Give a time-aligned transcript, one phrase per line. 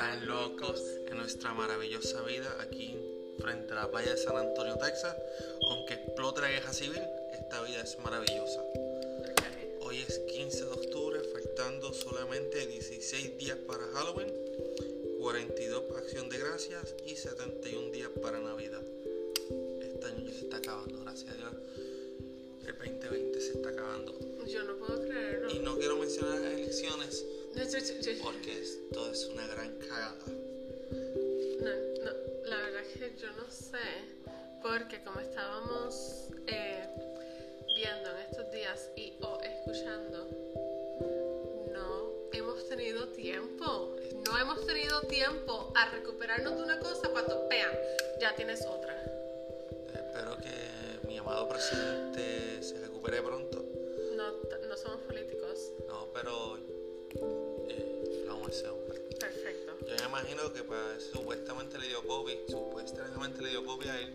[0.00, 2.96] están locos en nuestra maravillosa vida aquí
[3.38, 5.14] frente a la playa de San Antonio, Texas.
[5.68, 7.02] Aunque explote la guerra civil,
[7.34, 8.64] esta vida es maravillosa.
[9.82, 14.32] Hoy es 15 de octubre, faltando solamente 16 días para Halloween,
[15.18, 18.82] 42 para Acción de Gracias y 71 días para Navidad.
[19.82, 21.52] Este año ya se está acabando, gracias a Dios.
[22.66, 24.18] El 2020 se está acabando.
[24.46, 25.50] Yo no puedo creerlo.
[25.50, 27.26] Y no quiero mencionar las elecciones
[28.22, 30.14] porque esto es una gran cagada.
[30.26, 31.70] No,
[32.04, 33.78] no, la verdad es que yo no sé,
[34.62, 36.86] porque como estábamos eh,
[37.74, 40.28] viendo en estos días y o escuchando,
[41.72, 43.96] no hemos tenido tiempo,
[44.26, 47.72] no hemos tenido tiempo a recuperarnos de una cosa cuando vean,
[48.20, 48.94] ya tienes otra.
[49.92, 53.64] Espero que mi amado presidente se recupere pronto.
[54.16, 54.32] No,
[54.68, 55.72] no somos políticos.
[55.88, 56.58] No, pero
[57.14, 58.98] eh, a ese hombre.
[59.18, 59.72] Perfecto.
[59.86, 64.12] Yo me imagino que pues, supuestamente le dio COVID, supuestamente le dio COVID a él.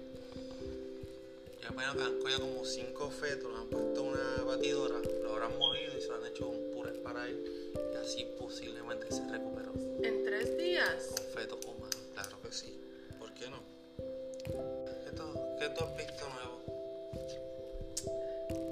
[1.61, 4.99] Yo me imagino que han cogido como cinco fetos, lo han puesto en una batidora,
[5.23, 7.71] lo habrán movido y se lo han hecho un puré para él.
[7.93, 9.73] Y así posiblemente se recuperó.
[10.03, 11.07] En tres días.
[11.07, 12.79] Con fetos humanos, claro que sí.
[13.19, 13.63] ¿Por qué no?
[13.97, 15.23] ¿Qué tú,
[15.59, 16.55] qué tú has visto nuevo?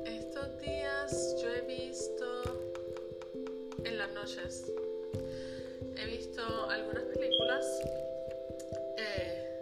[0.05, 1.82] Estos días yo he visto
[4.13, 4.71] noches,
[5.97, 7.65] he visto algunas películas
[8.97, 9.59] eh,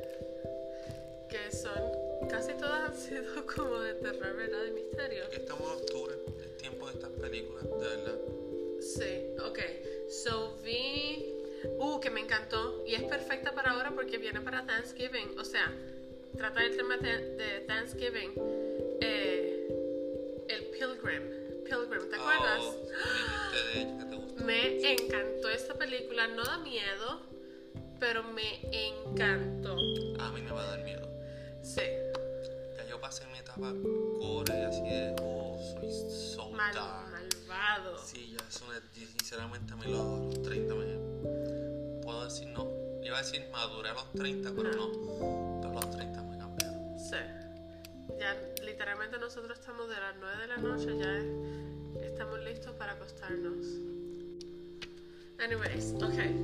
[1.29, 4.63] que son, casi todas han sido como de terror, ¿verdad?
[4.63, 5.23] De misterio.
[5.31, 8.19] Estamos en octubre, es tiempo de estas películas, de verdad.
[8.81, 9.59] Sí, ok.
[10.09, 11.33] So vi,
[11.79, 15.73] uh, que me encantó y es perfecta para ahora porque viene para Thanksgiving, o sea,
[16.37, 18.60] trata el tema de Thanksgiving.
[25.91, 27.21] Película, no da miedo,
[27.99, 29.73] pero me encantó.
[30.21, 31.05] A mí me va a dar miedo.
[31.63, 31.81] Sí,
[32.77, 33.73] Ya yo pasé mi etapa
[34.19, 36.73] core, así de, oh, soy so mal,
[37.11, 37.97] malvado.
[38.05, 42.01] Sí, ya eso me- sinceramente a mí los, los 30 me...
[42.03, 42.69] Puedo decir no.
[43.03, 45.59] Iba a decir maduré a los 30, pero no.
[45.61, 46.99] Pero los 30 me cambiaron.
[46.99, 47.17] Sí.
[48.17, 48.33] Ya
[48.63, 53.65] literalmente nosotros estamos de las 9 de la noche, ya estamos listos para acostarnos.
[55.41, 56.35] Anyways, okay.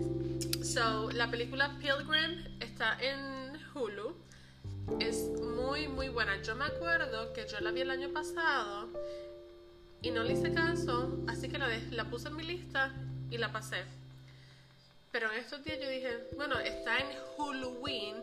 [0.64, 4.16] So, la película Pilgrim está en Hulu.
[5.00, 6.42] Es muy, muy buena.
[6.42, 8.88] Yo me acuerdo que yo la vi el año pasado
[10.02, 12.94] y no le hice caso, así que la, la puse en mi lista
[13.30, 13.84] y la pasé.
[15.12, 18.16] Pero en estos días yo dije, bueno, está en Halloween,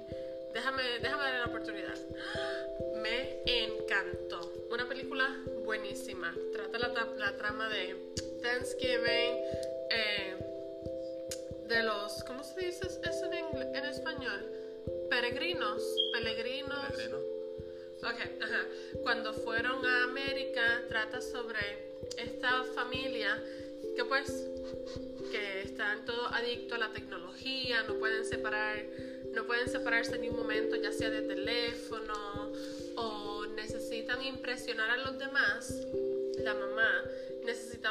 [0.55, 1.97] déjame, déjame darle la oportunidad.
[3.03, 4.53] Me encantó.
[4.73, 5.29] Una película
[5.65, 6.33] buenísima.
[6.53, 9.37] Trata la, tra- la trama de Thanksgiving,
[9.91, 10.54] eh,
[11.69, 14.47] de los, ¿cómo se dice eso en, en español?
[15.11, 15.83] Peregrinos,
[16.13, 16.91] peregrinos.
[16.91, 17.19] Peregrino.
[18.03, 18.67] Ok, ajá.
[19.03, 23.43] Cuando fueron a América, trata sobre esta familia
[23.97, 24.47] que pues
[25.31, 28.85] que están todos adictos a la tecnología, no pueden separar,
[29.33, 32.53] no pueden separarse ni un momento, ya sea de teléfono
[32.97, 35.75] o necesitan impresionar a los demás.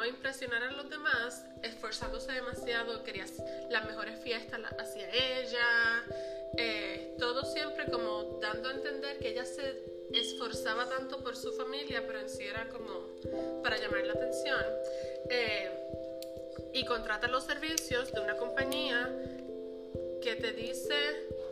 [0.06, 3.26] Impresionar a los demás, esforzándose demasiado, quería
[3.70, 6.04] las mejores fiestas hacia ella,
[6.58, 9.82] eh, todo siempre como dando a entender que ella se
[10.14, 13.08] esforzaba tanto por su familia, pero en sí era como
[13.64, 14.64] para llamar la atención.
[15.30, 15.72] Eh,
[16.74, 19.10] y contrata los servicios de una compañía
[20.22, 20.96] que te dice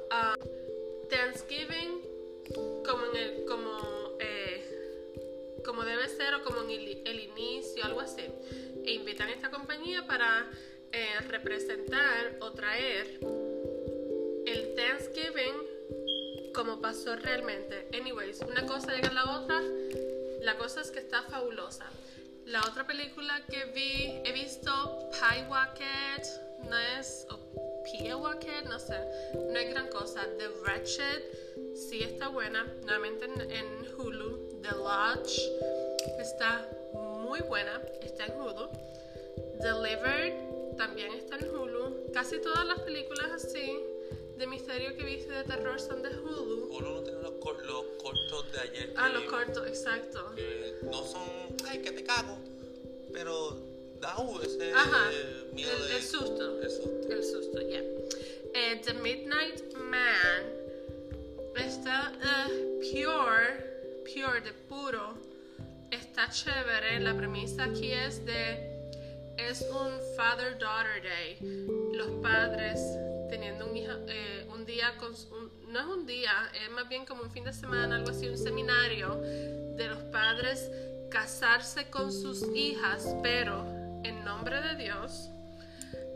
[0.10, 0.36] ah,
[1.10, 2.02] Thanksgiving
[2.86, 4.01] como en el como
[5.64, 8.24] como debe ser o como en el, el inicio algo así
[8.86, 10.50] e invitan a esta compañía para
[10.92, 13.20] eh, representar o traer
[14.46, 19.62] el Thanksgiving como pasó realmente anyways una cosa llega a la otra
[20.42, 21.90] la cosa es que está fabulosa
[22.46, 26.26] la otra película que vi, he visto Pyewacket,
[26.70, 27.40] no es, o
[27.84, 28.98] Pyewacket, no sé,
[29.36, 30.28] no es gran cosa.
[30.38, 31.22] The Wretched,
[31.76, 34.31] sí está buena, nuevamente en, en Hulu.
[34.62, 35.42] The Lodge,
[36.20, 38.70] está muy buena, está en Hulu.
[39.62, 42.12] Delivered, también está en Hulu.
[42.14, 43.80] Casi todas las películas así
[44.38, 46.70] de misterio que viste de terror son de Hulu.
[46.78, 48.94] Uno no tiene los, cor- los cortos de ayer.
[48.96, 50.34] Ah, los cortos, exacto.
[50.36, 51.28] que no son,
[51.68, 52.38] ay, que te cago.
[53.14, 53.58] Pero
[54.00, 55.96] da uh, ese Ajá, eh, miedo el, de...
[55.98, 56.62] el susto.
[56.62, 57.08] el susto.
[57.10, 57.80] El susto, ya.
[58.54, 60.44] Eh, The Midnight Man
[61.56, 63.71] está eh, pure,
[64.14, 65.14] pure, de puro.
[65.92, 67.00] Está chévere.
[67.00, 68.70] La premisa aquí es de.
[69.38, 71.38] Es un Father-Daughter Day.
[71.94, 72.80] Los padres
[73.30, 77.06] teniendo un, hija, eh, un día, con, un- no es un día, es más bien
[77.06, 80.70] como un fin de semana, algo así, un seminario de los padres
[81.10, 83.66] casarse con sus hijas, pero
[84.04, 85.30] en nombre de Dios,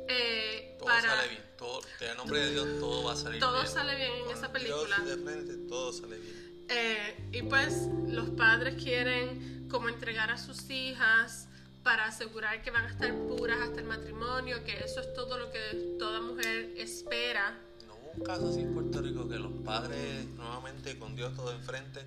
[0.10, 1.02] eh, Todo para...
[1.16, 1.42] sale bien.
[1.58, 3.68] Todo, en nombre de Dios, todo va a salir Todo bien.
[3.74, 5.00] sale bien en Con esa Dios película.
[5.00, 6.45] de frente, todo sale bien.
[6.70, 11.48] Eh, y pues los padres quieren como entregar a sus hijas
[11.84, 15.52] para asegurar que van a estar puras hasta el matrimonio, que eso es todo lo
[15.52, 17.56] que toda mujer espera.
[17.88, 21.52] No hubo un caso así en Puerto Rico que los padres, nuevamente con Dios todo
[21.52, 22.02] enfrente,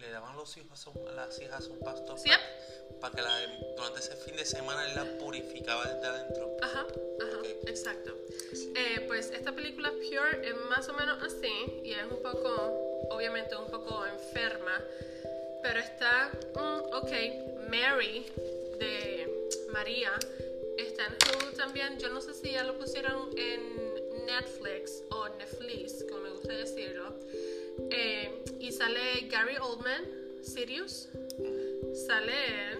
[0.00, 2.30] le daban los hijos a, un- a las hijas a un pastor ¿Sí?
[3.00, 3.38] para que la,
[3.76, 6.56] durante ese fin de semana él la purificaba desde adentro.
[6.62, 6.86] Ajá,
[7.20, 8.14] ajá, exacto.
[8.76, 13.56] Eh, pues esta película Pure es más o menos así y es un poco, obviamente
[13.56, 14.82] un poco enferma,
[15.62, 17.12] pero está, mm, ok,
[17.70, 18.26] Mary
[18.78, 20.12] de María
[20.78, 21.12] está en
[21.42, 21.98] Hulu también.
[21.98, 27.14] Yo no sé si ya lo pusieron en Netflix o Netflix, como me gusta decirlo.
[28.80, 30.06] Sale Gary Oldman,
[30.40, 31.10] Sirius.
[31.92, 32.32] Sale
[32.72, 32.78] él.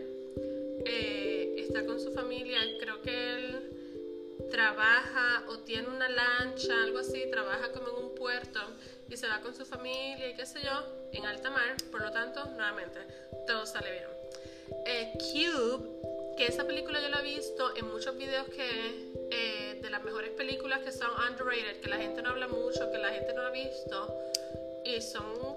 [0.87, 2.59] eh, está con su familia.
[2.81, 8.61] Creo que él trabaja o tiene una lancha, algo así, trabaja como en un puerto
[9.11, 10.73] y se va con su familia y qué sé yo,
[11.13, 12.99] en alta mar, por lo tanto, nuevamente,
[13.47, 14.09] todo sale bien.
[14.87, 15.85] Eh, Cube,
[16.39, 20.31] que esa película yo la he visto en muchos videos que eh, de las mejores
[20.31, 23.51] películas que son underrated, que la gente no habla mucho, que la gente no ha
[23.51, 24.17] visto
[24.83, 25.50] y son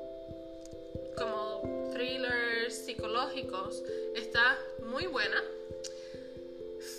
[1.18, 3.84] como thrillers psicológicos,
[4.16, 5.42] está muy buena.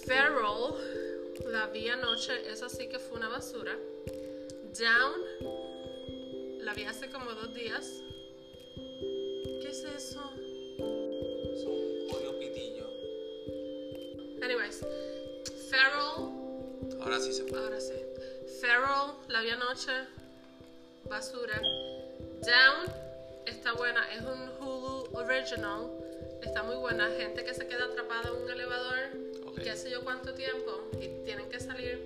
[0.07, 0.75] Feral,
[1.47, 3.77] la vi anoche, esa sí que fue una basura.
[4.79, 5.21] Down,
[6.65, 8.03] la vi hace como dos días.
[9.61, 10.33] ¿Qué es eso?
[11.55, 12.87] Es un pitillo.
[14.43, 14.81] Anyways,
[15.71, 16.33] Feral,
[17.01, 17.59] Ahora sí se fue.
[17.59, 17.95] ahora sí.
[18.61, 19.93] Feral, la vi anoche,
[21.09, 21.61] basura.
[22.43, 23.04] Down,
[23.47, 25.91] está buena, es un Hulu original,
[26.43, 27.09] está muy buena.
[27.19, 28.99] Gente que se queda atrapada en un elevador,
[29.47, 29.61] Ok.
[29.63, 31.99] qué sé yo cuánto tiempo, y tienen que salir.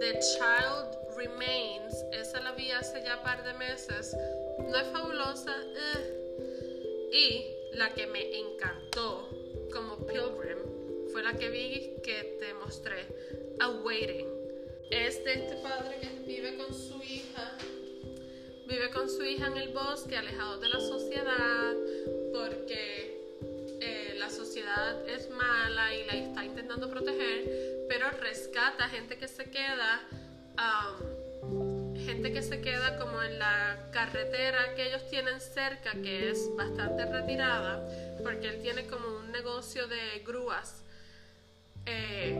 [0.00, 4.16] The Child Remains, esa la vi hace ya par de meses.
[4.58, 7.10] No es fabulosa, eh.
[7.12, 9.28] y la que me encantó
[9.72, 10.58] como Pilgrim
[11.12, 13.06] fue la que vi que te mostré,
[13.60, 14.28] Awaiting.
[14.90, 17.56] Es de este padre que vive con su hija
[18.70, 21.72] vive con su hija en el bosque, alejado de la sociedad,
[22.32, 23.20] porque
[23.80, 29.50] eh, la sociedad es mala y la está intentando proteger, pero rescata gente que se
[29.50, 30.00] queda,
[32.06, 37.06] gente que se queda como en la carretera que ellos tienen cerca, que es bastante
[37.06, 37.84] retirada,
[38.22, 40.84] porque él tiene como un negocio de grúas.
[41.86, 42.38] Eh,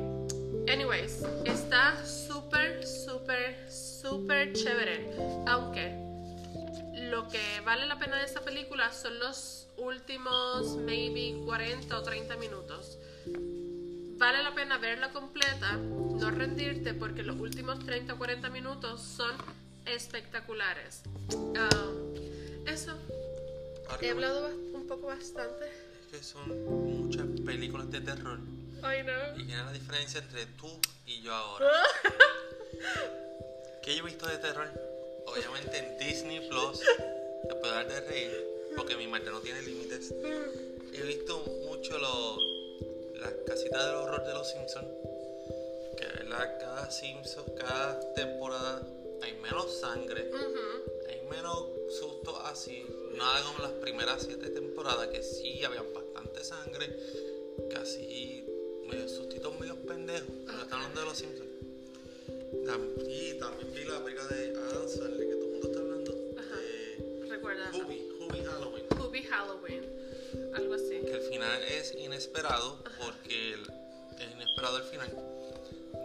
[0.69, 5.11] anyways, está súper, súper, súper chévere.
[5.47, 6.10] Aunque
[7.11, 12.37] lo que vale la pena de esta película son los últimos, maybe 40 o 30
[12.37, 12.99] minutos.
[14.17, 19.33] Vale la pena verla completa, no rendirte, porque los últimos 30 o 40 minutos son
[19.87, 21.03] espectaculares.
[21.57, 21.91] Ah,
[22.67, 22.97] eso,
[24.01, 25.67] he hablado un poco bastante.
[26.03, 28.39] Es que son muchas películas de terror.
[28.83, 29.43] Ay, no.
[29.43, 31.67] Y es la diferencia entre tú y yo ahora.
[33.83, 34.90] ¿Qué yo he visto de terror?
[35.27, 36.81] Obviamente en Disney Plus.
[36.81, 38.51] Te puedo dar de reír.
[38.77, 40.15] Porque mi mente no tiene límites.
[40.93, 42.39] He visto mucho lo,
[43.21, 44.87] las casitas del horror de los Simpsons.
[45.97, 46.59] Que ¿verdad?
[46.61, 48.83] cada Simpson, cada temporada
[49.23, 50.31] hay menos sangre.
[50.33, 51.09] Ujú.
[51.09, 51.67] Hay menos
[51.99, 52.85] sustos así.
[53.17, 56.97] Nada como las primeras siete temporadas que sí había bastante sangre.
[57.73, 58.45] Casi
[58.89, 60.29] medio sustitos medio pendejos.
[60.47, 61.40] Pero están hablando de los Simpsons.
[62.71, 66.13] Tam- Y también vi la película de Adam Sandler que todo el mundo está hablando.
[66.39, 66.57] Ajá.
[66.57, 67.71] De Recuerda.
[67.75, 68.85] Hubie, Hubie Halloween.
[68.99, 69.85] Hubie Halloween.
[70.55, 71.01] Algo así.
[71.05, 73.73] Que el final es inesperado porque el-
[74.21, 75.11] es inesperado el final.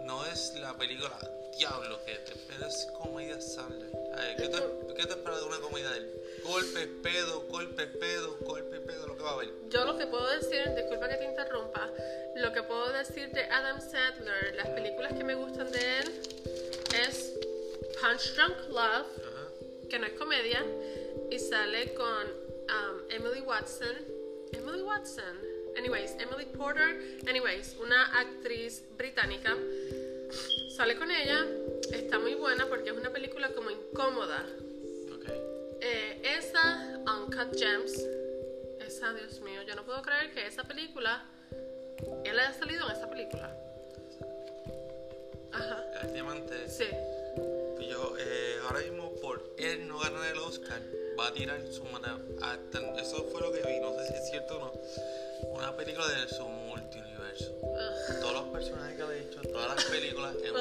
[0.04, 1.16] No es la película
[1.58, 3.90] Diablo que te pero es comedia Sandler.
[4.12, 4.58] A ver, ¿qué, te,
[4.94, 6.10] ¿Qué te esperas de una comedia de él?
[6.44, 9.50] Golpes, pedo, golpes, pedo, golpes, pedo, lo que va a haber.
[9.70, 11.90] Yo lo que puedo decir, disculpa que te interrumpa,
[12.36, 16.20] lo que puedo decir de Adam Sandler, las películas que me gustan de él,
[16.96, 17.32] es
[18.00, 19.06] Punch Drunk Love,
[19.88, 20.64] que no es comedia,
[21.30, 23.96] y sale con um, Emily Watson.
[24.52, 25.36] Emily Watson.
[25.76, 27.18] Anyways, Emily Porter.
[27.28, 29.56] Anyways, una actriz británica.
[30.76, 31.46] Sale con ella.
[31.92, 34.44] Está muy buena porque es una película como incómoda.
[35.14, 35.28] Ok.
[35.80, 37.92] Eh, esa, Uncut Gems,
[38.80, 41.24] esa, Dios mío, yo no puedo creer que esa película,
[42.24, 43.54] él haya salido en esa película.
[45.52, 46.68] Ajá, El diamante.
[46.68, 46.84] sí.
[48.18, 50.80] eh, ahora mismo por él no ganar el Oscar,
[51.18, 51.82] va a tirar su
[52.42, 54.72] hasta- Eso fue lo que vi, no sé si es cierto o no.
[55.50, 57.52] Una película de su multiuniverso.
[57.62, 58.20] Ugh.
[58.20, 60.52] Todos los personajes que había hecho, todas las películas en.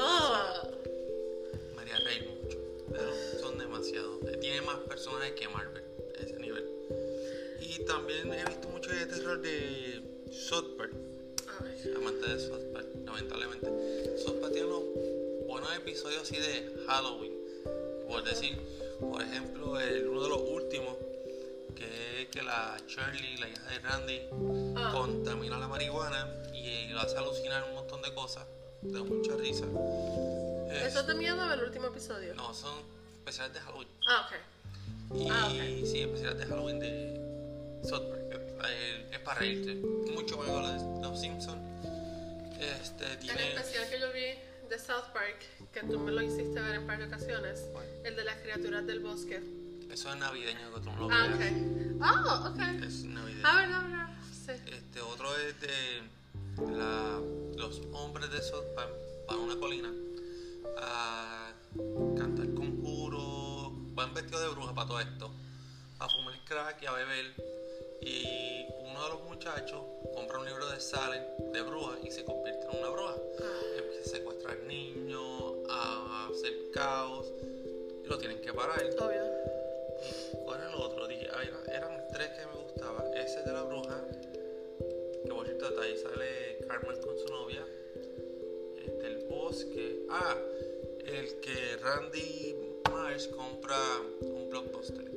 [1.76, 2.58] Me haría reír mucho.
[2.92, 3.12] Pero
[3.42, 4.18] son demasiados.
[4.28, 5.84] Eh, Tiene más personajes que Marvel,
[6.20, 6.66] a ese nivel.
[7.62, 10.02] Y también he visto mucho de terror de
[10.32, 10.92] South Park.
[11.96, 13.68] Amante de South Park, lamentablemente.
[14.24, 14.84] South Park tiene unos
[15.56, 17.32] buenos episodios así de Halloween.
[18.10, 18.60] Por decir,
[19.00, 20.98] por ejemplo, el, uno de los últimos,
[21.74, 24.22] que es que la Shirley, la hija de Randy,
[24.76, 24.92] Ah.
[24.94, 28.46] contamina la marihuana y lo hace alucinar un montón de cosas.
[28.82, 29.64] Da mucha risa.
[30.72, 32.36] Es- ¿Eso te miedo el último episodio?
[32.36, 32.78] no, son
[33.20, 33.88] especiales de Halloween.
[34.10, 35.16] Ah, ok.
[35.22, 35.86] Y Ah, ok.
[35.88, 38.42] sí, especiales de Halloween de South Park.
[38.68, 39.76] Eh, es para reírte.
[40.12, 41.62] Mucho lo de los Simpsons.
[42.60, 43.54] Este El tiene.
[43.54, 44.26] especial que yo vi
[44.70, 45.40] de South Park,
[45.72, 47.66] que tú me lo hiciste ver en par de ocasiones,
[48.04, 49.42] el de las criaturas del bosque.
[49.92, 52.02] Eso es navideño que tú no lo Ah, ok.
[52.02, 52.84] Ah, ok.
[52.84, 53.42] Es navideño.
[53.44, 54.10] Ah, verdad, verdad.
[54.32, 54.52] Sí.
[54.66, 56.02] Este otro es de
[56.76, 57.20] la,
[57.58, 58.92] los hombres de South Park
[59.28, 59.90] van a una colina
[60.78, 61.52] a
[62.18, 65.32] cantar conjuros, van vestidos de bruja para todo esto,
[66.00, 67.55] a fumar crack y a beber.
[68.06, 69.82] Y uno de los muchachos
[70.14, 73.16] compra un libro de Salem de bruja y se convierte en una bruja.
[73.42, 77.34] Ah, Empieza a secuestrar niños, a hacer caos
[78.04, 78.80] y lo tienen que parar.
[78.82, 79.26] obvio.
[80.46, 81.08] ¿Cuál era el otro?
[81.08, 83.14] Dije, ah, era- eran tres que me gustaban.
[83.18, 84.06] Ese de la bruja,
[85.24, 87.66] que por cierto, hasta ahí sale Carmen con su novia.
[88.78, 90.06] Este, el bosque.
[90.10, 90.38] Ah,
[91.06, 92.56] el que Randy
[92.92, 93.78] Myers compra
[94.22, 95.15] un blockbuster.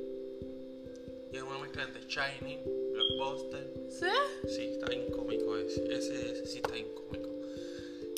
[1.31, 3.73] Y es una mezcla entre Shining, blockbuster.
[3.89, 4.05] ¿Sí?
[4.47, 5.83] Sí, está bien cómico ese.
[5.93, 7.29] Ese, ese sí está bien cómico.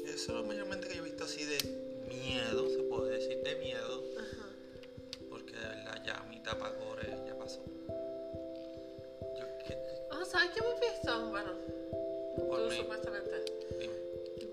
[0.05, 1.57] Eso es lo mayormente que yo he visto así de
[2.07, 4.03] miedo, se puede decir, de miedo.
[4.17, 4.47] Ajá.
[5.29, 6.57] Porque de verdad ya mi ya
[7.37, 7.61] pasó.
[9.39, 9.77] Yo qué
[10.11, 11.29] Ah, ¿sabes qué me he visto?
[11.29, 11.51] Bueno,
[12.37, 13.45] por tú mí, supuestamente.
[13.79, 13.93] dime,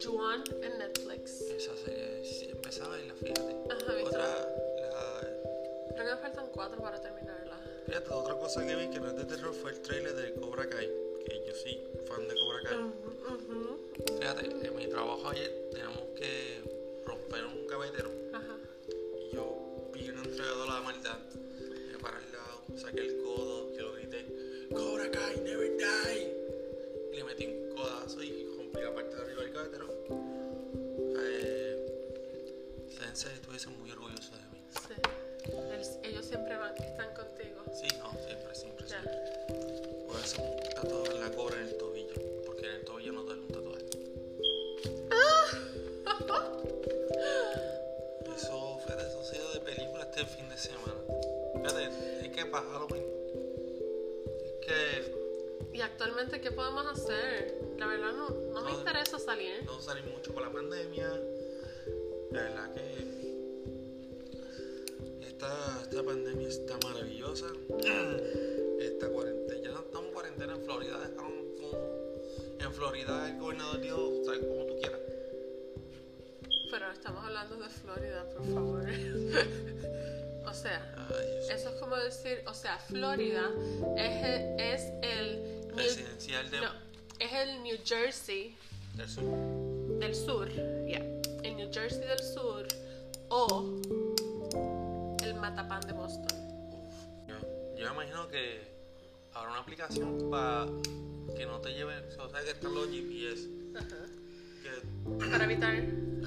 [0.05, 1.41] Juan en Netflix.
[1.43, 3.57] esa serie sí, empezaba y la fíjate.
[3.71, 4.09] Ajá, ¿viste?
[4.09, 5.21] Otra, la,
[5.95, 7.59] Creo que me faltan cuatro para terminarla.
[7.89, 10.69] Fíjate, otra cosa que vi que no es de terror fue el trailer de Cobra
[10.69, 10.89] Kai.
[11.25, 12.79] Que yo soy fan de Cobra Kai.
[14.19, 18.11] Fíjate, en mi trabajo ayer teníamos que romper un gavetero.
[18.35, 18.57] Ajá.
[18.89, 21.19] Y yo vi un entregado a la maldad.
[21.93, 26.35] Me paré al lado, saqué el codo, yo lo grité, Cobra Kai, never die.
[27.13, 29.89] Y le metí un codazo y rompí la parte de arriba del gavetero.
[31.21, 34.39] Eh, Sensei estuviese muy orgulloso de.
[34.39, 34.48] Sí.
[35.53, 37.63] El- ellos siempre van, están contigo.
[37.75, 39.03] Sí, no, siempre, siempre, Ya.
[39.03, 39.15] siempre.
[40.07, 42.15] Voy a hacer un tatuaje en la cobra en el tobillo,
[42.47, 43.85] porque en el tobillo no duele un tatuaje.
[48.37, 50.95] Eso fue eso ha sido de película este fin de semana.
[51.55, 51.85] Fíjate,
[52.27, 53.05] es que Halloween.
[54.45, 55.19] Es que
[55.73, 57.55] ¿Y actualmente qué podemos hacer?
[57.79, 59.63] La verdad no, no me interesa salir.
[59.65, 61.09] no salir mucho por la pandemia.
[62.31, 63.18] La verdad que
[65.39, 67.47] esta, esta pandemia está maravillosa.
[68.81, 73.81] Esta cuarentena, ya no estamos en cuarentena en Florida, estamos como- en Florida el gobernador
[73.81, 75.01] dijo, sal como tú quieras.
[76.71, 78.85] Pero estamos hablando de Florida, por favor.
[80.47, 83.51] o sea, Ay, eso es como decir, o sea, Florida
[83.97, 86.71] es el, es el Residencial de no,
[87.19, 88.57] es el New Jersey
[88.97, 89.25] del sur.
[90.01, 90.49] del sur,
[90.89, 90.99] ya,
[91.45, 92.67] el New Jersey del sur
[93.29, 93.77] o
[95.39, 97.27] Matapán de Boston.
[97.27, 97.35] Yo,
[97.77, 98.61] yo me imagino que
[99.35, 100.67] habrá una aplicación para
[101.37, 103.49] que no te lleven, o sea, que están los GPS.
[103.77, 104.07] Ajá.
[104.63, 105.75] Que, Para evitar.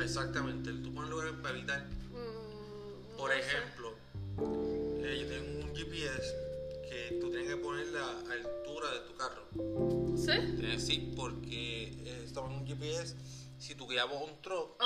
[0.02, 1.86] exactamente, tú pones lugares para evitar.
[1.86, 3.94] mm, Por no ejemplo,
[5.04, 6.36] eh, yo tengo un GPS
[6.90, 9.44] que tú tienes que poner la altura de tu carro.
[10.18, 10.56] ¿Sí?
[10.58, 13.16] Tienes que sí, porque eh, estamos en un GPS.
[13.60, 14.82] Si tú guiabas un truck,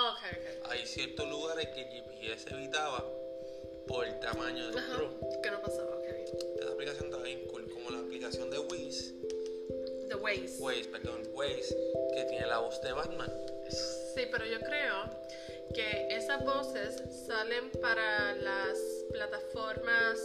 [0.70, 3.04] hay ciertos lugares que el GPS evitaba
[3.88, 5.02] por el tamaño del Ajá.
[5.42, 6.06] Que no pasaba, ok.
[6.60, 9.14] Esta aplicación está bien cool, como la aplicación de Waze,
[10.08, 10.62] The Waze.
[10.62, 11.76] Waze, perdón, Waze,
[12.14, 13.32] que tiene la voz de Batman.
[13.70, 15.10] Sí, pero yo creo
[15.74, 18.78] que esas voces salen para las
[19.12, 20.20] plataformas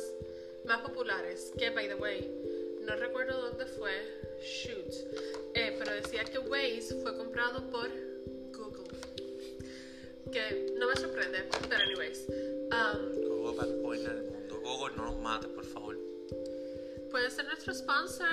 [0.65, 1.53] más populares.
[1.59, 2.31] Que, by the way,
[2.83, 3.93] no recuerdo dónde fue.
[4.43, 4.95] Shoot.
[5.55, 8.10] Eh, pero decía que Waze fue comprado por.
[10.33, 12.29] Que no me sorprende, pero anyways.
[12.29, 14.61] um, Google va a el mundo.
[14.63, 15.97] Google, no nos mate, por favor.
[17.11, 18.29] puede ser nuestro sponsor.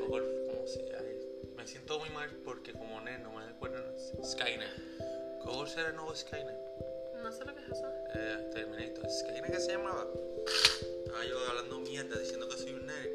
[0.00, 1.20] Google, ¿cómo se ay,
[1.56, 3.78] Me siento muy mal porque como nerd no me acuerdo
[4.24, 4.68] Skynet.
[5.44, 6.56] Google será el nuevo Skynet.
[7.22, 7.86] No sé lo que es eso.
[8.14, 9.08] eh, Terminator.
[9.08, 10.06] ¿Skynet qué se llamaba?
[11.04, 13.10] Estaba yo hablando mierda, diciendo que soy un nerd.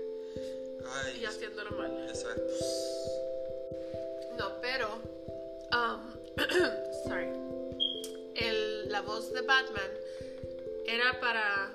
[1.06, 2.06] Ay, Y haciéndolo mal.
[2.10, 2.44] exacto.
[4.38, 4.88] No, pero.
[9.04, 9.92] Voz de Batman
[10.86, 11.72] era para.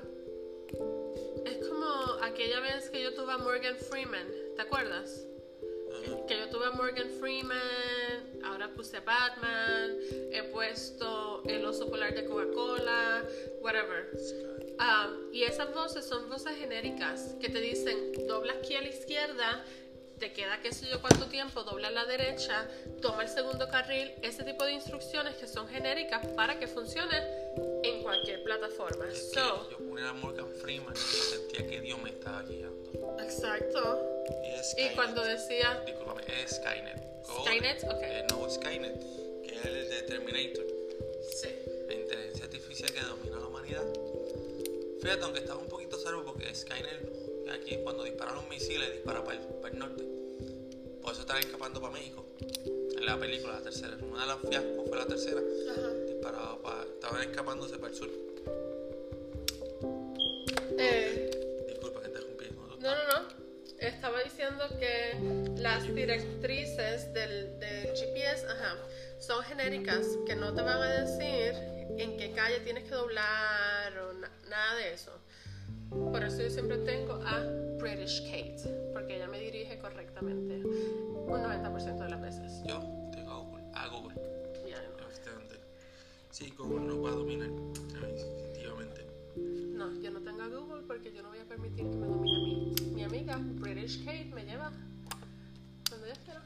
[1.47, 1.87] Es como
[2.23, 4.27] aquella vez que yo tuve a Morgan Freeman.
[4.57, 5.27] ¿Te acuerdas?
[6.27, 9.97] Que yo tuve a Morgan Freeman, ahora puse Batman,
[10.31, 13.25] he puesto el oso polar de Coca-Cola,
[13.61, 14.11] whatever.
[14.79, 19.65] Um, y esas voces son voces genéricas que te dicen dobla aquí a la izquierda,
[20.19, 22.67] te queda qué sé yo cuánto tiempo, dobla a la derecha,
[23.01, 27.17] toma el segundo carril, ese tipo de instrucciones que son genéricas para que funcione
[27.85, 29.07] en cualquier plataforma.
[29.09, 32.91] Es que So, yo ponía a Morgan Freeman y sentía que Dios me estaba guiando.
[33.23, 34.05] exacto.
[34.77, 36.99] Y, Y cuando decía Discúlpame, es Skynet.
[37.27, 38.03] Go- Skynet, ok.
[38.03, 38.99] Eh, no, Skynet,
[39.43, 40.65] que es el de Terminator.
[41.31, 41.49] sí,
[41.87, 43.85] La inteligencia artificial que domina la humanidad.
[45.01, 47.09] Fíjate, aunque estaba un poquito salvo porque Skynet,
[47.53, 50.05] aquí cuando disparan los misiles, dispara para el, para el norte.
[51.03, 52.25] Por eso estaban escapando para México.
[52.97, 53.97] En la película, la tercera.
[54.03, 55.41] Una de las fiascos fue la tercera.
[55.71, 55.95] ajá.
[56.07, 56.83] Disparaba para.
[56.85, 58.11] Estaban escapándose para el sur.
[60.79, 61.31] Eh,
[61.69, 62.45] Disculpa que te interrumpí.
[62.55, 62.67] ¿no?
[62.77, 63.29] No, no, no.
[63.79, 68.77] Estaba diciendo que las directrices del, del GPS ajá,
[69.21, 71.55] son genéricas, que no te van a decir
[71.97, 75.13] en qué calle tienes que doblar o na- nada de eso.
[76.19, 77.45] Por eso yo siempre tengo a
[77.79, 82.61] British Kate, porque ella me dirige correctamente un 90% de las veces.
[82.67, 82.81] Yo
[83.13, 83.65] tengo a Google.
[83.73, 84.15] A Google.
[84.69, 85.09] Ya, no.
[85.09, 85.61] Efectivamente.
[86.33, 87.51] Sí, Google no va a dominar.
[87.51, 89.07] Definitivamente.
[89.37, 92.37] No, yo no tengo a Google porque yo no voy a permitir que me domine
[92.37, 92.75] a mí.
[92.97, 94.73] Mi amiga British Kate me lleva
[95.89, 96.43] donde yo quiera.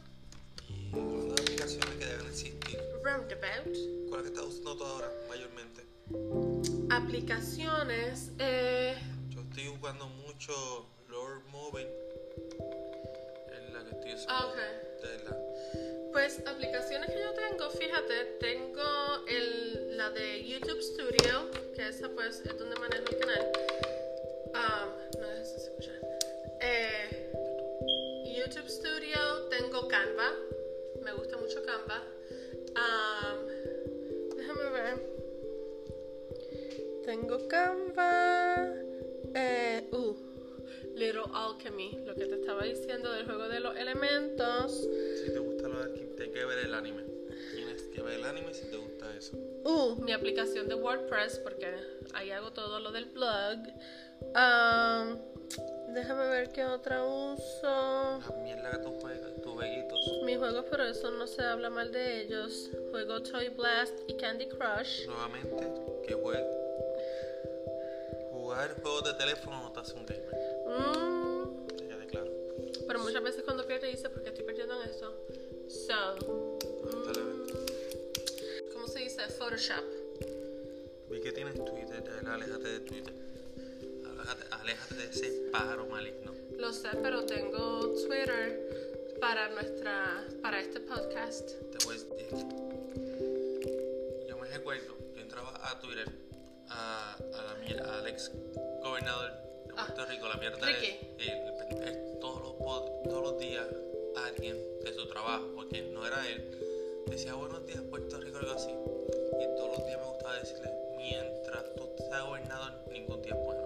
[0.69, 2.79] Y de aplicaciones que deben existir.
[3.03, 4.11] Roundabout.
[4.11, 5.83] ¿Cuál es que estás usando tú ahora, mayormente?
[6.91, 8.33] Aplicaciones.
[8.39, 8.97] Eh,
[9.53, 11.91] estoy jugando mucho Lord Mobile.
[13.53, 14.49] Es la que estoy usando.
[14.49, 14.57] Ok.
[15.03, 15.37] De la,
[16.13, 22.41] pues aplicaciones que yo tengo, fíjate, tengo el, la de YouTube Studio, que esa pues
[22.41, 23.53] es donde manejo el canal.
[24.55, 24.89] Ah,
[25.19, 26.01] no dejes de escuchar.
[26.63, 27.33] Eh,
[28.35, 30.33] YouTube Studio, tengo Canva,
[31.03, 32.03] me gusta mucho Canva.
[32.75, 33.37] Ah,
[34.35, 35.13] déjame ver.
[37.05, 38.92] Tengo Canva.
[41.03, 44.89] Little Alchemy, lo que te estaba diciendo del juego de los elementos.
[45.25, 47.03] si te gusta lo de aquí, tienes que ver el anime.
[47.57, 49.37] Tienes que ver el anime si te gusta eso.
[49.65, 51.75] Uh, mi aplicación de WordPress, porque
[52.15, 53.59] ahí hago todo lo del blog.
[54.21, 55.19] Um,
[55.93, 57.65] déjame ver qué otra uso.
[57.65, 60.23] La mierda que tú juegas, tus jueguitos.
[60.25, 62.71] Mis juegos, pero eso no se habla mal de ellos.
[62.93, 65.09] Juego Toy Blast y Candy Crush.
[65.09, 65.69] Nuevamente,
[66.07, 66.47] que juegue.
[68.31, 70.42] Jugar juegos de teléfono no te hace un gamer.
[70.79, 71.67] Mm,
[72.87, 75.27] pero muchas veces cuando pierdo dice, ¿por qué estoy perdiendo en esto?
[75.69, 76.17] So,
[76.85, 77.53] Lamentablemente.
[78.73, 79.23] ¿cómo se dice?
[79.29, 79.85] Photoshop.
[81.11, 83.13] Vi que tienes Twitter, aléjate de Twitter.
[84.07, 86.33] Aléjate, aléjate de ese pájaro maligno.
[86.59, 91.51] Lo sé, pero tengo Twitter para nuestra, para este podcast.
[91.51, 92.29] Te voy a decir.
[94.29, 96.09] Yo me recuerdo, yo entraba a Twitter,
[96.69, 98.31] a, a la mier- al ex
[98.83, 99.33] gobernador
[99.77, 100.99] de Puerto Rico, la mierda Ricky.
[101.19, 101.29] es,
[101.87, 103.67] el- todos, los, todos los días
[104.17, 106.59] alguien de su trabajo, porque no era él,
[107.07, 108.71] decía buenos días Puerto Rico, algo así.
[108.71, 113.63] Y todos los días me gustaba decirle, mientras tú seas gobernador, ningún día es bueno.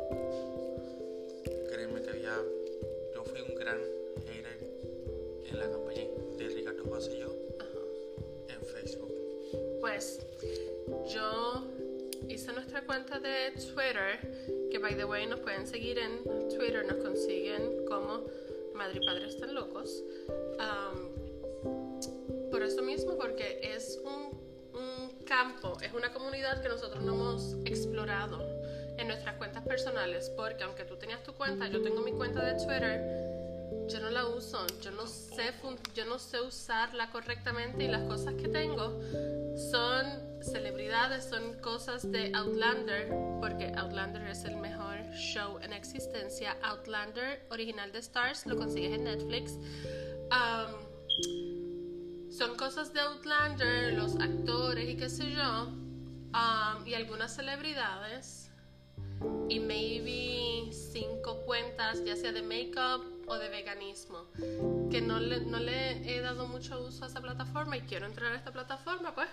[1.68, 2.36] Créeme que había,
[3.14, 3.78] yo fui un gran
[4.26, 4.58] hater
[5.50, 6.04] en la campaña
[6.38, 7.34] de Ricardo Rosselló
[8.48, 9.12] en Facebook.
[9.80, 10.20] Pues
[11.12, 11.64] yo
[12.28, 14.45] hice nuestra cuenta de Twitter,
[14.86, 18.22] by the way nos pueden seguir en Twitter, nos consiguen como
[18.72, 20.04] Madre y Padre están locos.
[22.52, 27.56] Por eso mismo, porque es un, un campo, es una comunidad que nosotros no hemos
[27.64, 28.38] explorado
[28.96, 32.54] en nuestras cuentas personales, porque aunque tú tenías tu cuenta, yo tengo mi cuenta de
[32.54, 35.52] Twitter, yo no la uso, yo no sé,
[35.96, 39.00] yo no sé usarla correctamente y las cosas que tengo
[39.56, 43.08] son celebridades, son cosas de Outlander,
[43.40, 46.56] porque Outlander es el mejor show en existencia.
[46.62, 49.58] Outlander, original de Stars, lo consigues en Netflix.
[52.30, 55.72] Son cosas de Outlander, los actores y qué sé yo,
[56.84, 58.50] y algunas celebridades
[59.48, 64.26] y maybe cinco cuentas, ya sea de makeup o de veganismo,
[64.90, 68.32] que no le, no le he dado mucho uso a esa plataforma y quiero entrar
[68.32, 69.28] a esta plataforma, pues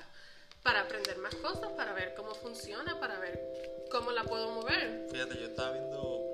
[0.64, 5.06] para aprender más cosas, para ver cómo funciona, para ver cómo la puedo mover.
[5.12, 6.33] Fíjate, yo estaba viendo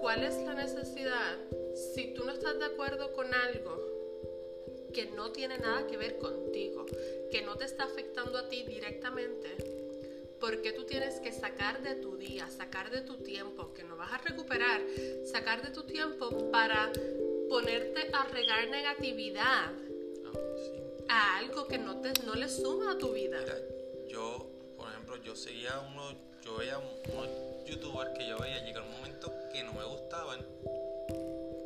[0.00, 1.36] ¿Cuál es la necesidad
[1.94, 3.84] si tú no estás de acuerdo con algo
[4.94, 6.86] que no tiene nada que ver contigo,
[7.30, 9.56] que no te está afectando a ti directamente?
[10.40, 13.96] ¿Por qué tú tienes que sacar de tu día, sacar de tu tiempo, que no
[13.96, 14.80] vas a recuperar,
[15.24, 16.92] sacar de tu tiempo para
[17.48, 19.72] ponerte a regar negatividad
[20.26, 20.72] Ah, sí.
[21.08, 23.38] a algo que no, te, no le suma a tu vida?
[23.40, 23.58] Mira,
[24.08, 26.92] yo, por ejemplo, yo seguía unos, yo veía unos
[27.66, 30.40] youtubers que yo veía, llegó un momento que no me gustaban,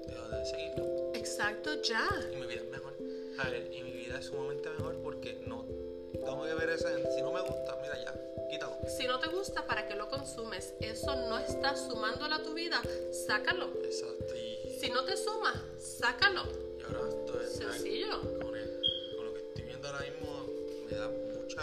[0.07, 0.89] dejo de seguirlos.
[1.15, 2.09] Exacto, ya.
[2.33, 2.95] y mi vida es mejor.
[3.37, 3.69] ¿sabes?
[3.75, 5.65] Y mi vida es sumamente mejor porque no
[6.13, 7.11] tengo que ver esa gente.
[7.15, 8.15] Si no me gusta, mira ya,
[8.51, 8.77] quítalo.
[8.99, 10.75] Si no te gusta, ¿para qué lo consumes?
[10.81, 12.81] Eso no está sumándolo a tu vida.
[13.27, 13.69] Sácalo.
[13.85, 14.35] Exacto.
[14.37, 16.43] Y, Si no te suma, sácalo.
[16.79, 17.75] y ahora estoy ¿sabes?
[17.83, 18.21] Sencillo.
[18.41, 18.81] con, el-
[19.17, 20.47] con lo que estoy viendo ahora mismo,
[20.91, 21.63] me da mucha.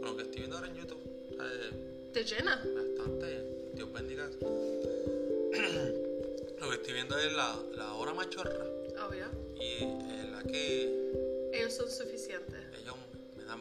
[0.00, 1.74] Con lo que estoy viendo ahora en YouTube, ¿sabes?
[2.18, 2.56] Te llena.
[2.74, 3.26] bastante.
[3.74, 4.26] Dios bendiga.
[4.26, 4.38] lo
[6.68, 8.64] que estoy viendo es la, la hora machorra
[9.06, 9.26] Obvio.
[9.54, 11.12] y es la que
[11.52, 12.58] Ellos son suficientes.
[12.82, 12.96] ellos
[13.36, 13.60] me dan,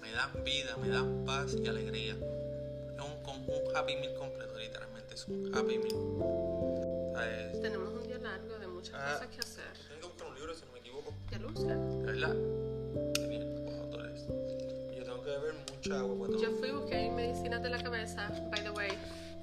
[0.00, 2.14] me dan vida, me dan paz y alegría.
[2.14, 3.12] Es un,
[3.54, 7.12] un happy meal completo, literalmente, es un happy meal.
[7.12, 7.60] ¿Sabes?
[7.60, 9.12] Tenemos un día largo de muchas Ah.
[9.12, 9.64] cosas que hacer.
[9.90, 11.12] Tengo que buscar un libro, si no me equivoco.
[11.28, 11.66] Que luce.
[11.66, 12.34] ¿De verdad?
[15.84, 16.26] Mucha agua.
[16.26, 18.90] porque Yo fui busqué medicinas de la cabeza, by the way,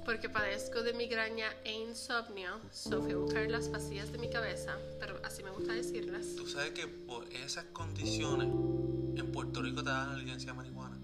[0.04, 2.60] porque padezco de migraña e insomnio.
[2.70, 6.26] So fui a buscar las pastillas de mi cabeza, pero así me gusta decirlas.
[6.36, 10.98] Tú sabes que por esas condiciones en Puerto Rico te dan la licencia de marihuana.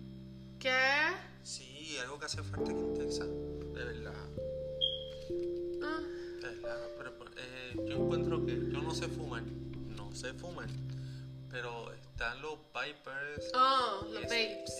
[0.58, 0.72] ¿Qué?
[1.42, 3.28] Sí, algo que hace falta aquí en Texas.
[3.28, 4.12] De verdad.
[5.82, 6.00] Ah,
[6.40, 6.88] De verdad.
[6.98, 9.42] Pero eh, yo encuentro que yo no sé fumar.
[9.96, 10.68] No sé fumar.
[11.50, 13.52] Pero están los Vipers.
[13.54, 14.77] Oh, los es- vapes.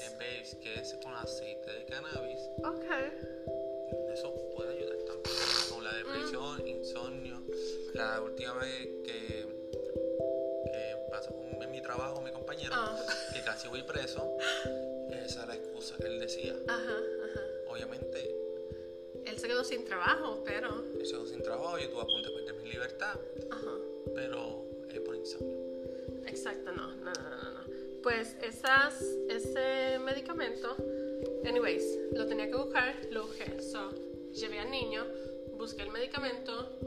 [0.49, 2.41] Vapes, que es con aceite de cannabis.
[2.65, 2.85] Ok.
[4.13, 5.37] Eso puede ayudar también.
[5.71, 7.43] Con la depresión, insomnio.
[7.95, 9.47] La última vez que,
[10.65, 12.97] que pasó en mi trabajo, mi compañero, Ah.
[13.33, 14.37] que casi voy preso,
[15.25, 16.55] esa es la excusa que él decía.
[16.69, 16.97] Ajá,
[17.31, 17.41] ajá.
[17.71, 18.35] Obviamente,
[19.27, 20.83] Él se quedó sin trabajo, pero.
[20.99, 23.73] él se quedó sin trabajo, yo estuve a punto de perder mi libertad, Ajá.
[24.15, 25.59] pero es por insomnio.
[26.27, 27.58] Exacto, no, no, no, no, no.
[28.09, 30.77] Pues esas, ese medicamento,
[31.45, 33.61] anyways, lo tenía que buscar, lo busqué.
[33.61, 33.91] So,
[34.33, 35.05] llevé al niño,
[35.59, 36.79] busqué el medicamento,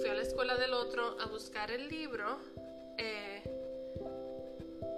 [0.00, 2.38] fui a la escuela del otro a buscar el libro
[2.96, 3.42] eh,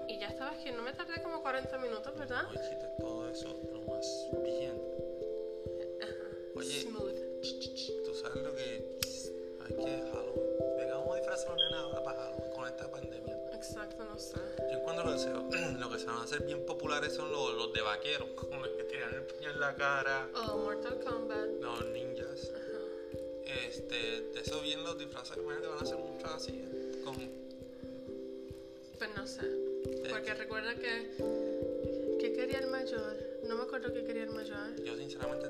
[0.07, 0.71] y ya estaba aquí.
[0.71, 2.45] No me tardé como 40 minutos, ¿verdad?
[3.01, 5.00] Todo eso lo más bien.
[16.11, 19.23] Van a hacer bien populares son los, los de vaqueros, como los que tiran el
[19.23, 21.49] puño en la cara, Oh, Mortal Kombat.
[21.61, 22.51] los ninjas.
[23.69, 23.95] Este,
[24.33, 26.65] de eso bien los disfraces, imagínate, van a hacer muchos así,
[27.05, 27.17] con
[28.99, 29.43] Pues no sé.
[30.09, 31.11] Porque recuerda que.
[32.21, 33.17] ¿Qué quería el mayor?
[33.45, 34.77] No me acuerdo qué quería el mayor.
[34.85, 35.49] Yo sinceramente,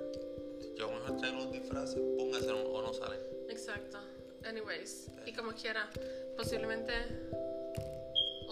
[0.77, 3.20] yo mejor traigo los disfraces, pónganse o no salen.
[3.49, 3.99] Exacto.
[4.44, 5.90] Anyways, y como quiera,
[6.37, 6.92] posiblemente,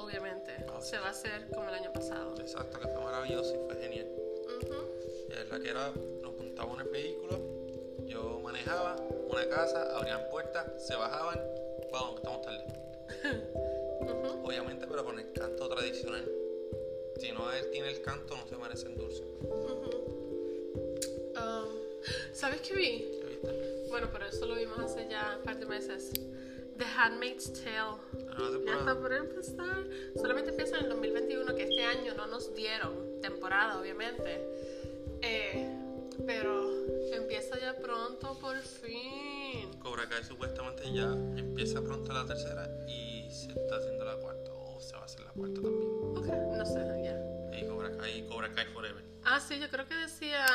[0.08, 0.90] obviamente, sí.
[0.90, 2.34] se va a hacer como el año pasado.
[2.40, 4.06] Exacto, que fue maravilloso y fue genial.
[5.28, 5.92] Y es la que era,
[6.22, 7.38] nos montábamos en el vehículo,
[8.06, 8.96] yo manejaba
[9.28, 11.38] una casa, abrían puertas, se bajaban,
[11.92, 12.64] vamos, estamos tarde.
[14.00, 14.46] Ujú.
[14.46, 16.24] Obviamente, pero con el canto tradicional.
[17.18, 19.24] Si no él tiene el canto, no se merecen dulce.
[21.36, 21.68] Um,
[22.32, 22.98] ¿Sabes qué vi?
[23.20, 23.86] ¿Qué viste?
[23.90, 26.12] Bueno, pero eso lo vimos hace ya un par de meses.
[26.78, 27.98] The Handmaid's Tale.
[28.38, 28.90] Nueva Ya temporada.
[28.90, 29.84] está por empezar.
[30.16, 34.44] Solamente empieza en el 2021, que este año no nos dieron temporada, obviamente.
[35.22, 35.68] Eh,
[36.26, 36.70] pero
[37.12, 39.70] empieza ya pronto, por fin.
[39.80, 41.04] Cobra Cobra Kai supuestamente ya
[41.36, 45.20] empieza pronto la tercera y se está haciendo la cuarta, o se va a hacer
[45.22, 45.88] la cuarta también.
[46.16, 47.58] Ok, no sé, ya.
[47.58, 49.02] Y Cobra Kai, Cobra Kai Forever.
[49.24, 50.46] Ah, sí, yo creo que decía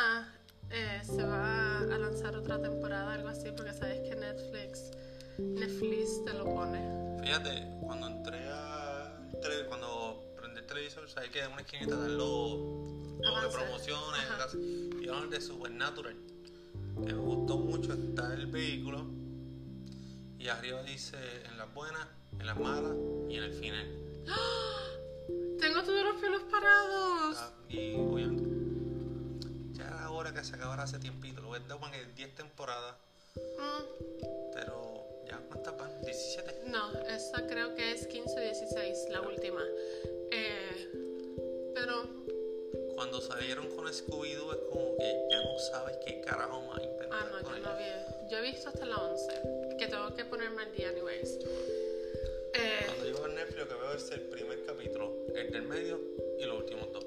[0.69, 4.91] eh, se va a lanzar otra temporada, algo así, porque sabes que Netflix,
[5.37, 7.21] Netflix te lo pone.
[7.21, 9.19] Fíjate, cuando entré a.
[9.67, 12.59] Cuando prendí el televisor, sabes que en una esquinita dan los,
[13.19, 14.57] los de promociones, casi,
[15.01, 16.15] y eran de Supernatural.
[17.05, 19.05] Que me gustó mucho está el vehículo.
[20.39, 21.17] Y arriba dice
[21.49, 22.07] en las buenas,
[22.39, 22.95] en las malas
[23.29, 23.87] y en el final.
[25.59, 27.37] Tengo todos los pelos parados.
[27.39, 31.41] Ah, Y obviamente, ya era hora que se acabara hace tiempito.
[31.41, 32.95] Lo dado como que 10 temporadas,
[33.35, 35.02] Mm, pero
[35.33, 36.53] ya cuántas van, 17.
[36.67, 39.63] no, esa creo que es 15 o 16, la última.
[40.31, 42.03] Eh, pero
[42.95, 47.29] Cuando salieron con Scooby-Doo es como que ya no sabes qué carajo más inventar Ah,
[47.31, 48.29] no, yo no vi.
[48.31, 49.27] Yo he visto hasta la 11,
[49.77, 51.37] que tengo que ponerme al día, anyways.
[52.55, 55.99] Eh, Cuando llego a Netflix lo que veo es el primer capítulo, el del medio
[56.39, 57.05] y los últimos dos.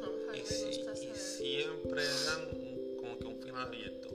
[0.00, 4.07] no, Y, si- y siempre dan como que un final abierto.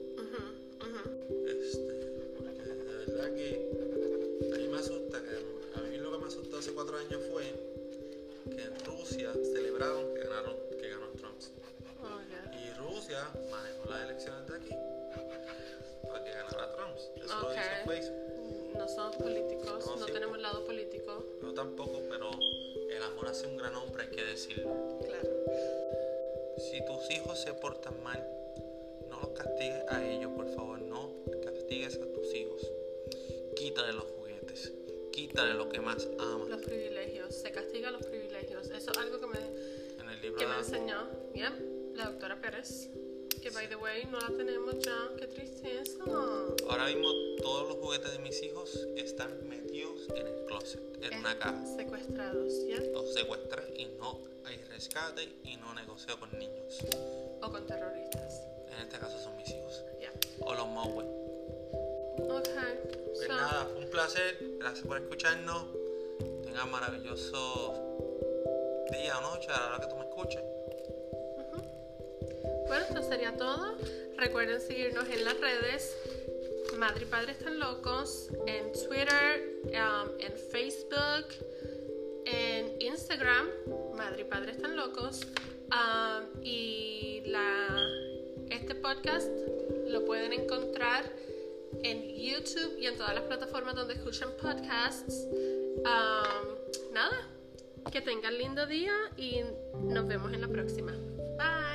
[21.64, 22.30] Tampoco, pero
[22.90, 25.00] el amor hace un gran hombre, hay que decirlo.
[25.06, 25.30] Claro.
[26.58, 28.22] Si tus hijos se portan mal,
[29.10, 32.70] no los castigues a ellos, por favor, no castigues a tus hijos.
[33.56, 34.74] Quítale los juguetes,
[35.14, 36.50] quítale lo que más aman.
[36.50, 38.70] Los privilegios, se castiga los privilegios.
[38.70, 39.40] Eso es algo que me,
[40.02, 41.58] En el libro que me enseñó yeah,
[41.96, 42.90] la doctora Pérez.
[43.42, 45.12] Que, by the way, no la tenemos ya.
[45.18, 46.04] Qué tristeza.
[46.68, 47.10] Ahora mismo
[47.42, 51.66] todos los juguetes de mis hijos están metidos en el closet, en una caja.
[51.66, 52.80] Secuestrados, ¿ya?
[52.92, 56.80] Los secuestré y no hay rescate y no negocio con niños.
[57.42, 58.44] O con terroristas.
[58.72, 59.84] En este caso son mis hijos.
[60.00, 60.12] Ya.
[60.46, 61.08] O los Mowgli.
[62.30, 62.50] Ok.
[63.16, 64.38] Pues So, nada, fue un placer.
[64.60, 65.66] Gracias por escucharnos.
[66.44, 67.74] Tengan maravilloso
[68.92, 70.42] día o noche a la hora que tú me escuches.
[72.68, 73.76] Bueno, esto sería todo.
[74.18, 75.96] Recuerden seguirnos en las redes.
[76.78, 78.30] Madre y Padre están locos.
[78.48, 81.28] En Twitter, en Facebook,
[82.26, 83.48] en Instagram.
[83.96, 85.22] Madre y Padre están locos.
[86.42, 87.90] Y la,
[88.50, 89.30] este podcast
[89.88, 91.04] lo pueden encontrar
[91.84, 95.28] en YouTube y en todas las plataformas donde escuchan podcasts.
[96.92, 97.28] Nada,
[97.92, 99.42] que tengan lindo día y
[99.82, 100.92] nos vemos en la próxima.
[101.38, 101.73] Bye.